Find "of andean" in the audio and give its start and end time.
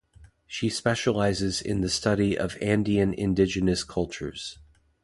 2.35-3.13